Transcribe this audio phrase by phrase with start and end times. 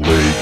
[0.00, 0.34] League.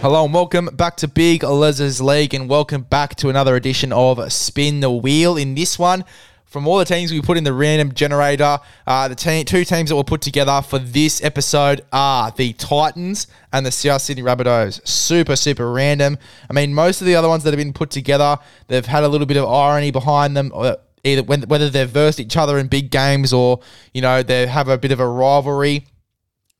[0.00, 4.32] Hello and welcome back to Big Les's League and welcome back to another edition of
[4.32, 5.36] Spin the Wheel.
[5.38, 6.04] In this one,
[6.44, 9.88] from all the teams we put in the random generator, uh, the te- two teams
[9.88, 14.86] that were put together for this episode are the Titans and the South Sydney Rabbitohs.
[14.86, 16.18] Super, super random.
[16.50, 18.36] I mean, most of the other ones that have been put together,
[18.68, 20.52] they've had a little bit of irony behind them.
[20.54, 23.60] uh, Either when, whether they've versed each other in big games or,
[23.92, 25.86] you know, they have a bit of a rivalry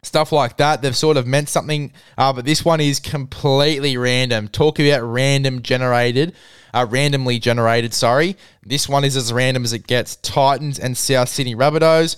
[0.06, 0.82] stuff like that.
[0.82, 4.48] They've sort of meant something, uh, but this one is completely random.
[4.48, 6.34] Talk about random generated,
[6.72, 7.94] uh, randomly generated.
[7.94, 10.16] Sorry, this one is as random as it gets.
[10.16, 12.16] Titans and South Sydney Rabbitohs.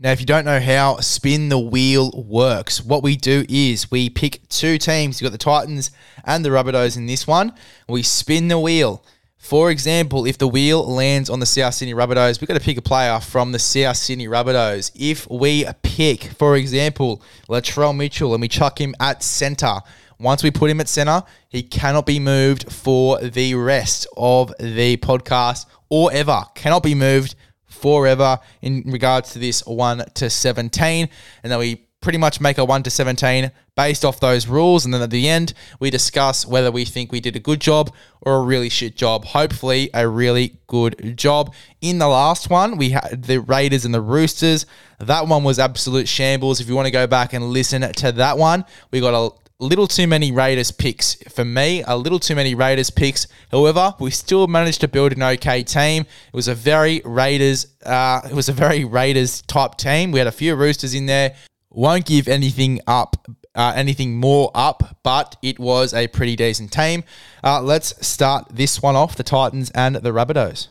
[0.00, 4.08] Now, if you don't know how spin the wheel works, what we do is we
[4.08, 5.20] pick two teams.
[5.20, 5.90] You've got the Titans
[6.24, 7.52] and the Rabbitohs in this one.
[7.88, 9.02] We spin the wheel.
[9.38, 12.76] For example, if the wheel lands on the South Sydney Rabbitohs, we've got to pick
[12.76, 14.90] a player from the South Sydney Rabbitohs.
[14.94, 19.78] If we pick, for example, Latrell Mitchell and we chuck him at centre,
[20.18, 24.96] once we put him at centre, he cannot be moved for the rest of the
[24.98, 26.42] podcast or ever.
[26.54, 31.08] Cannot be moved forever in regards to this 1 to 17.
[31.42, 34.84] And then we pretty much make a 1 to 17 based off those rules.
[34.84, 37.92] And then at the end, we discuss whether we think we did a good job
[38.22, 39.24] or a really shit job.
[39.24, 41.54] Hopefully, a really good job.
[41.80, 44.66] In the last one, we had the Raiders and the Roosters.
[44.98, 46.60] That one was absolute shambles.
[46.60, 49.88] If you want to go back and listen to that one, we got a little
[49.88, 53.26] too many Raiders picks for me, a little too many Raiders picks.
[53.50, 56.02] However, we still managed to build an okay team.
[56.02, 60.12] It was a very Raiders, uh, it was a very Raiders type team.
[60.12, 61.34] We had a few Roosters in there.
[61.70, 67.04] Won't give anything up, uh, anything more up, but it was a pretty decent team.
[67.44, 70.68] Uh, let's start this one off: the Titans and the Rabbitohs.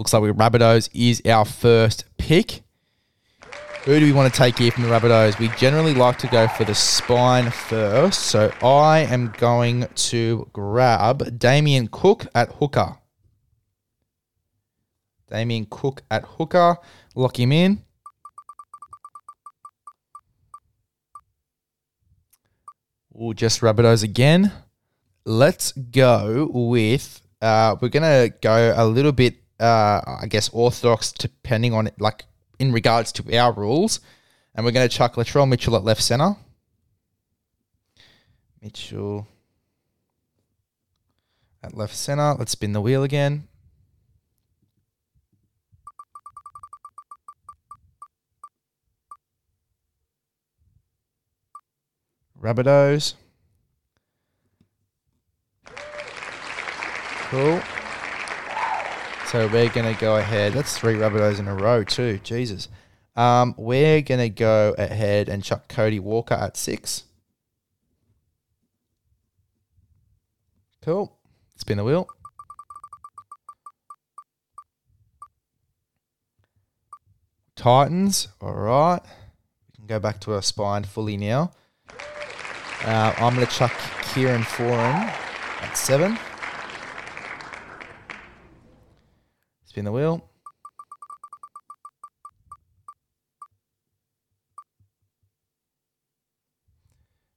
[0.00, 2.62] Looks like we Rabbitohs is our first pick.
[3.84, 5.38] Who do we want to take here from the Rabbitohs?
[5.38, 11.38] We generally like to go for the spine first, so I am going to grab
[11.38, 12.96] Damien Cook at hooker.
[15.30, 16.76] Damien Cook at hooker.
[17.14, 17.82] Lock him in.
[23.20, 24.52] Ooh, just Rabbitohs again.
[25.24, 27.20] Let's go with.
[27.40, 32.24] Uh, we're gonna go a little bit, uh, I guess, orthodox, depending on it, like
[32.58, 34.00] in regards to our rules,
[34.54, 36.36] and we're gonna chuck Latrell Mitchell at left center.
[38.62, 39.26] Mitchell
[41.62, 42.34] at left center.
[42.34, 43.48] Let's spin the wheel again.
[52.40, 53.14] Rabbitohs.
[57.28, 57.60] Cool.
[59.26, 60.54] So we're going to go ahead.
[60.54, 62.18] That's three Rabbitohs in a row, too.
[62.24, 62.68] Jesus.
[63.14, 67.04] Um, we're going to go ahead and chuck Cody Walker at six.
[70.82, 71.16] Cool.
[71.56, 72.08] Spin the wheel.
[77.54, 78.28] Titans.
[78.40, 79.00] All right.
[79.68, 81.52] We can go back to our spine fully now.
[82.84, 85.12] Uh, I'm going to chuck Kieran Foran
[85.60, 86.18] at seven.
[89.64, 90.24] Spin the wheel.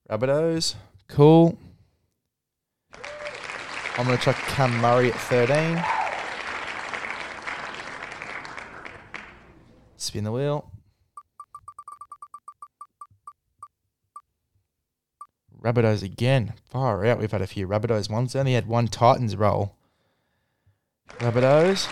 [0.09, 0.75] Rabbitohs.
[1.07, 1.57] Cool.
[3.97, 5.83] I'm going to chuck Cam Murray at 13.
[9.97, 10.72] Spin the wheel.
[15.63, 16.53] Rabbitohs again.
[16.69, 17.19] Far out.
[17.19, 18.35] We've had a few Rabbitohs ones.
[18.35, 19.75] Only had one Titans roll.
[21.19, 21.87] Rabbitohs.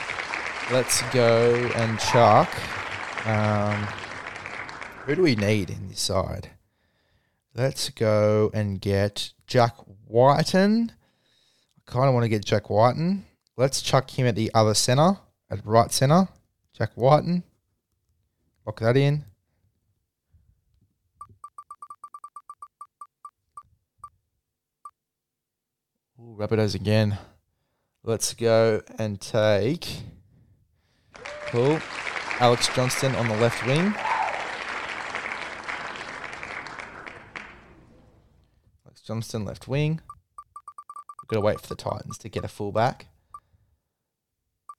[0.72, 2.50] Let's go and chuck.
[3.26, 3.88] Um,
[5.06, 6.50] who do we need in this side?
[7.56, 9.76] Let's go and get Jack
[10.08, 10.92] Wighton.
[11.78, 13.26] I kind of want to get Jack Wighton.
[13.58, 15.18] Let's chuck him at the other center,
[15.50, 16.28] at right center.
[16.74, 17.44] Jack Wighton.
[18.66, 19.26] Lock that in.
[26.22, 27.18] Ooh, Rabbitohs again.
[28.04, 29.88] Let's go and take.
[31.48, 31.80] Cool.
[32.40, 33.96] Alex Johnston on the left wing.
[38.86, 40.00] Alex Johnston, left wing.
[41.22, 43.08] We've got to wait for the Titans to get a fullback.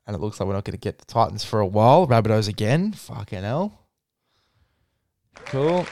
[0.07, 2.07] And it looks like we're not going to get the Titans for a while.
[2.07, 2.93] Rabbitohs again.
[2.93, 3.81] Fucking hell.
[5.47, 5.87] Cool.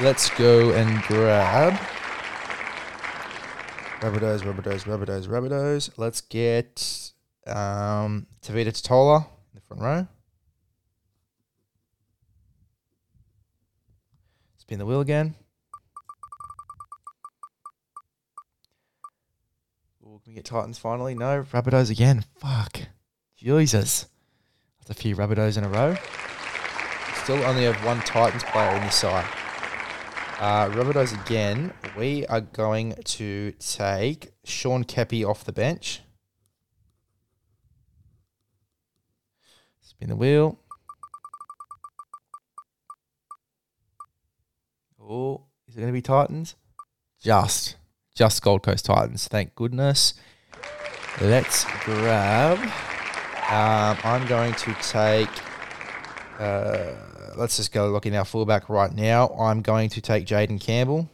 [0.00, 1.78] let's go and grab
[4.06, 5.90] Rabbitohs, Rabbitohs, Rabbitohs, Rabbitohs.
[5.96, 7.10] Let's get
[7.44, 10.06] um, Tevita Tatola in the front row.
[14.58, 15.34] Spin the wheel again.
[20.04, 21.16] Ooh, can we get Titans finally?
[21.16, 21.42] No.
[21.42, 22.24] Rabbitohs again.
[22.38, 22.82] Fuck.
[23.36, 24.06] Jesus.
[24.78, 25.96] That's a few Rabbitohs in a row.
[27.24, 29.26] Still only have one Titans player in this side.
[30.38, 31.72] Uh, Rabbitohs again.
[31.96, 36.02] We are going to take Sean Keppie off the bench.
[39.80, 40.58] Spin the wheel.
[45.02, 46.54] Oh, is it going to be Titans?
[47.18, 47.76] Just,
[48.14, 49.28] just Gold Coast Titans.
[49.28, 50.12] Thank goodness.
[51.22, 52.58] Let's grab.
[52.58, 55.30] Um, I'm going to take.
[56.38, 56.92] Uh,
[57.36, 59.28] let's just go look in our fullback right now.
[59.28, 61.10] I'm going to take Jayden Campbell.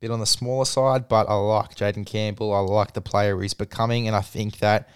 [0.00, 2.52] Bit on the smaller side, but I like Jayden Campbell.
[2.52, 4.88] I like the player he's becoming, and I think that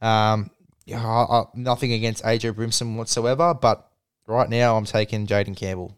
[0.00, 0.50] um,
[0.84, 3.90] yeah, I, I, nothing against AJ Brimson whatsoever, but
[4.26, 5.96] right now I'm taking Jayden Campbell.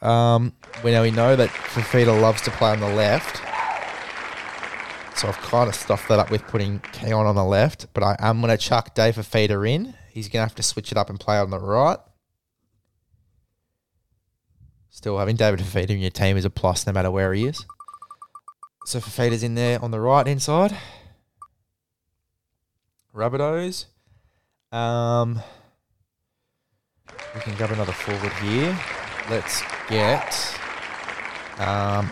[0.01, 0.53] Um,
[0.83, 3.42] we know we know that Fifita loves to play on the left.
[5.18, 8.15] So I've kind of stuffed that up with putting Keon on the left, but I
[8.19, 9.94] am going to chuck Dave Fifita in.
[10.09, 11.97] He's going to have to switch it up and play on the right.
[14.89, 17.65] Still having David Fifita in your team is a plus no matter where he is.
[18.86, 20.77] So Fifita's in there on the right hand side.
[23.13, 23.86] Rabbitohs.
[24.71, 25.42] Um,
[27.34, 28.78] we can grab another forward here.
[29.30, 30.60] Let's get.
[31.57, 32.07] Um,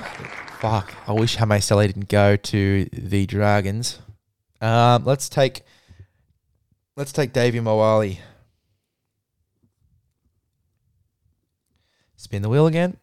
[0.59, 0.93] fuck.
[1.07, 3.99] I wish Hame Sele didn't go to the Dragons.
[4.61, 5.61] Um, let's take.
[6.95, 8.17] Let's take Davvy Moale.
[12.15, 12.97] Spin the wheel again.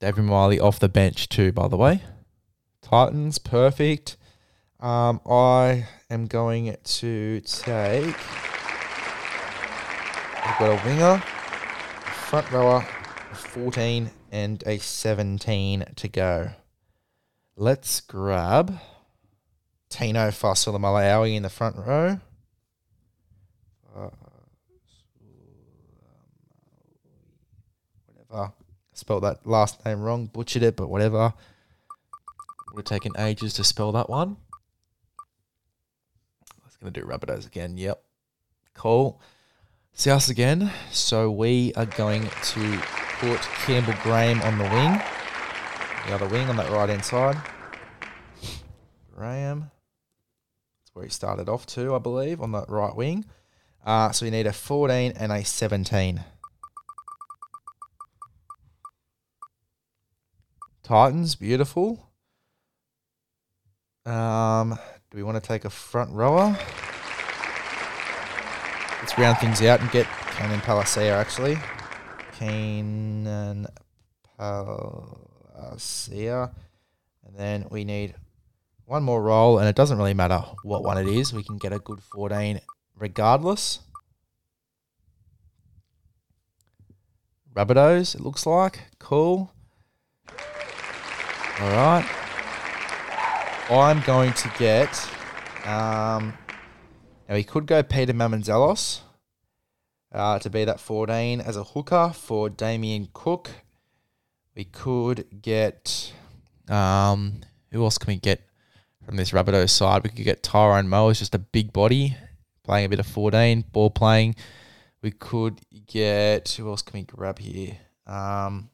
[0.00, 2.02] David Miley off the bench too, by the way.
[2.82, 4.16] Titans, perfect.
[4.80, 8.14] Um, I am going to take.
[10.46, 11.18] I've got a winger,
[12.28, 12.86] front rower,
[13.32, 16.50] a 14, and a 17 to go.
[17.56, 18.78] Let's grab
[19.88, 22.20] Tino Fa'asuamaleaui in the front row.
[28.06, 28.52] Whatever.
[28.92, 31.32] Spelled that last name wrong, butchered it, but whatever.
[32.74, 34.36] Would have taken ages to spell that one.
[35.18, 37.78] I was going to do Rabbitohs again.
[37.78, 38.02] Yep.
[38.74, 39.20] Cool.
[39.96, 40.72] See us again.
[40.90, 42.80] So we are going to
[43.20, 45.00] put Campbell Graham on the wing.
[46.06, 47.36] The other wing on that right hand side.
[49.14, 49.70] Graham.
[50.80, 53.24] That's where he started off to, I believe, on that right wing.
[53.86, 56.24] Uh, so we need a 14 and a 17.
[60.82, 62.10] Titans, beautiful.
[64.04, 64.76] Um,
[65.12, 66.58] do we want to take a front rower?
[69.04, 71.56] Let's round things out and get Keenan Palasia actually.
[72.38, 73.66] Keenan
[74.40, 76.54] Palasia.
[77.26, 78.14] And then we need
[78.86, 81.34] one more roll, and it doesn't really matter what one it is.
[81.34, 82.62] We can get a good 14
[82.98, 83.80] regardless.
[87.54, 88.84] Rabbitohs, it looks like.
[88.98, 89.52] Cool.
[91.60, 92.06] All right.
[93.70, 94.88] I'm going to get.
[95.66, 96.32] Um,
[97.28, 99.00] now, he could go Peter Mamouzelos
[100.12, 103.50] uh, to be that 14 as a hooker for Damien Cook.
[104.54, 106.12] We could get.
[106.68, 107.40] Um,
[107.70, 108.40] who else can we get
[109.04, 110.04] from this Rabbitohs side?
[110.04, 112.16] We could get Tyrone Moe as just a big body,
[112.62, 114.36] playing a bit of 14, ball playing.
[115.02, 116.48] We could get.
[116.50, 117.78] Who else can we grab here?
[118.06, 118.70] Um,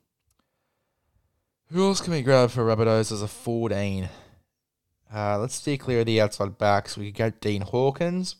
[1.72, 4.08] who else can we grab for Rabbitohs as a 14?
[5.12, 6.96] Uh, let's steer clear of the outside backs.
[6.96, 8.36] We could get Dean Hawkins.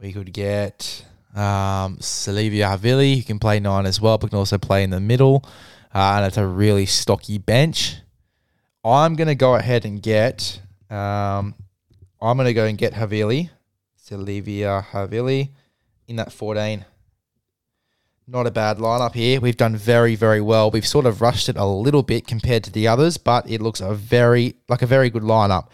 [0.00, 1.04] We could get
[1.34, 5.00] Um, Siliva Havili, who can play nine as well, but can also play in the
[5.00, 5.44] middle.
[5.94, 7.96] Uh, and it's a really stocky bench.
[8.82, 10.62] I'm going to go ahead and get.
[10.88, 11.54] Um,
[12.22, 13.50] I'm going to go and get Havili,
[14.02, 15.50] Siliva Havili,
[16.08, 16.86] in that 14.
[18.28, 19.40] Not a bad lineup here.
[19.40, 20.68] We've done very, very well.
[20.68, 23.80] We've sort of rushed it a little bit compared to the others, but it looks
[23.80, 25.68] a very like a very good lineup.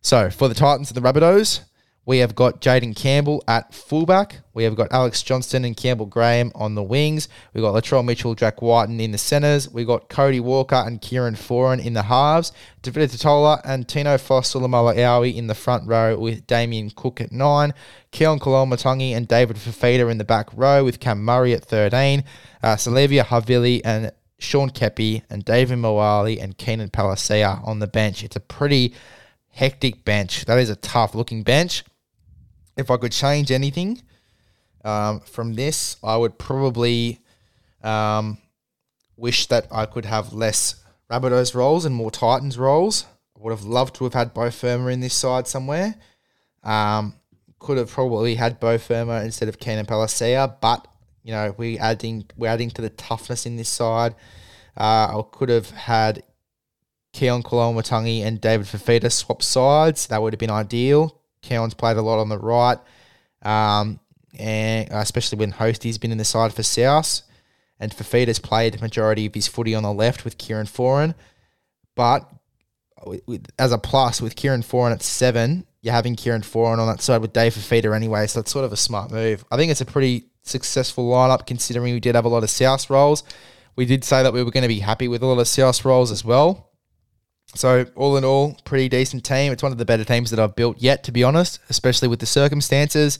[0.00, 1.62] So for the Titans and the Rabbitohs,
[2.08, 4.40] we have got Jayden Campbell at fullback.
[4.54, 7.28] We have got Alex Johnston and Campbell Graham on the wings.
[7.52, 9.70] We've got Latrell Mitchell, Jack Wighton in the centres.
[9.70, 12.50] We've got Cody Walker and Kieran Foran in the halves.
[12.80, 17.74] David Tatola and Tino Foster in the front row with Damien Cook at nine.
[18.10, 22.24] Keon Koloamatangi and David Fifita in the back row with Cam Murray at 13.
[22.62, 28.24] Uh, Siliva Havili and Sean Keppie and David Moale and Keenan Palasia on the bench.
[28.24, 28.94] It's a pretty
[29.50, 30.46] hectic bench.
[30.46, 31.84] That is a tough looking bench
[32.78, 34.00] if I could change anything
[34.84, 37.20] um, from this, I would probably
[37.82, 38.38] um,
[39.16, 40.76] wish that I could have less
[41.10, 43.04] Rabbitohs roles and more Titans roles.
[43.36, 45.96] I would have loved to have had Beau Fermor in this side somewhere.
[46.62, 47.14] Um,
[47.58, 50.86] could have probably had Beau Fermor instead of Keenan Palasia, but
[51.24, 54.14] you know we adding we're adding to the toughness in this side.
[54.76, 56.22] Uh, I could have had
[57.12, 60.06] Keon Koloamatangi and David Fifita swap sides.
[60.06, 61.20] That would have been ideal.
[61.48, 62.78] Keon's played a lot on the right,
[63.42, 64.00] um,
[64.38, 67.22] and especially when Hostie's been in the side for South.
[67.80, 71.14] And Fifita's played majority of his footy on the left with Kieran Foran.
[71.94, 72.28] But
[73.56, 77.20] as a plus with Kieran Foran at seven, you're having Kieran Foran on that side
[77.20, 78.26] with Dave Fifita anyway.
[78.26, 79.44] So that's sort of a smart move.
[79.50, 82.90] I think it's a pretty successful lineup considering we did have a lot of South
[82.90, 83.22] roles.
[83.76, 85.84] We did say that we were going to be happy with a lot of South
[85.84, 86.67] roles as well.
[87.54, 89.52] So all in all, pretty decent team.
[89.52, 92.20] It's one of the better teams that I've built yet, to be honest, especially with
[92.20, 93.18] the circumstances.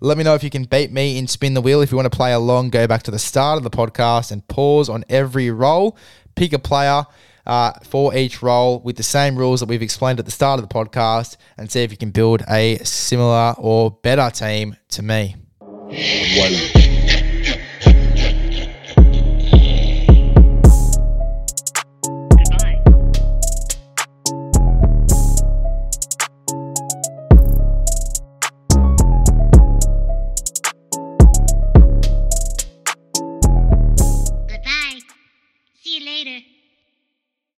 [0.00, 1.80] Let me know if you can beat me in spin the wheel.
[1.80, 4.46] If you want to play along, go back to the start of the podcast and
[4.46, 5.96] pause on every roll.
[6.34, 7.04] Pick a player
[7.46, 10.68] uh, for each role with the same rules that we've explained at the start of
[10.68, 15.36] the podcast and see if you can build a similar or better team to me.
[15.58, 16.85] One.